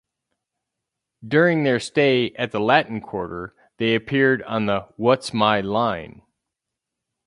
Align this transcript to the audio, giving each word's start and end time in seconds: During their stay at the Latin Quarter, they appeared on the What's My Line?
During 1.27 1.63
their 1.63 1.79
stay 1.79 2.31
at 2.31 2.49
the 2.51 2.59
Latin 2.59 3.01
Quarter, 3.01 3.53
they 3.77 3.93
appeared 3.93 4.41
on 4.41 4.65
the 4.65 4.87
What's 4.97 5.31
My 5.31 5.61
Line? 5.61 6.23